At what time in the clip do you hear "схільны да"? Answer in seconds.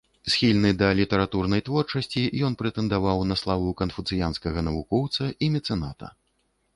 0.33-0.87